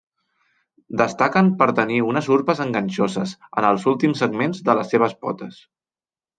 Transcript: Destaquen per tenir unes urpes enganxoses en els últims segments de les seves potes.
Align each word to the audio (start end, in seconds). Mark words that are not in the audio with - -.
Destaquen 1.01 1.51
per 1.59 1.67
tenir 1.81 1.99
unes 2.07 2.31
urpes 2.37 2.63
enganxoses 2.67 3.35
en 3.63 3.69
els 3.71 3.87
últims 3.95 4.25
segments 4.27 4.67
de 4.71 4.79
les 4.83 4.93
seves 4.97 5.19
potes. 5.25 5.65